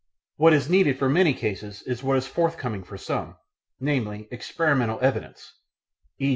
[0.37, 3.37] What is needed for many cases is what is forthcoming for some,
[3.79, 5.53] namely, experimental evidence,
[6.19, 6.29] e.